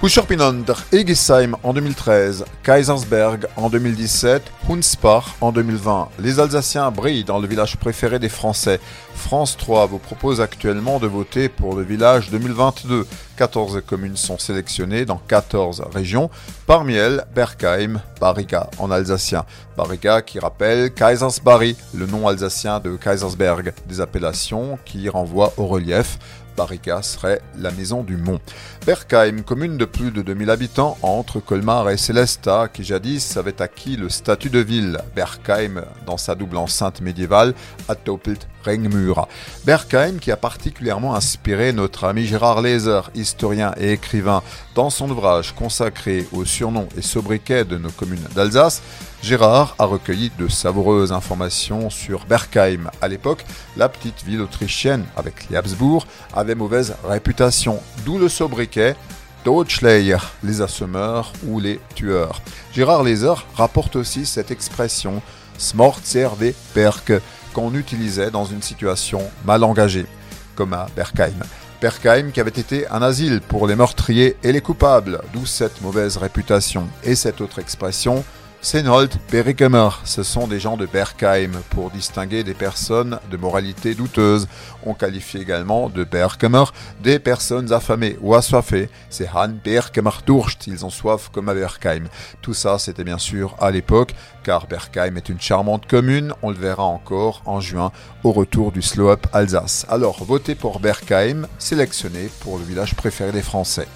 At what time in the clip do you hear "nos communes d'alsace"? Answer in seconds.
47.78-48.82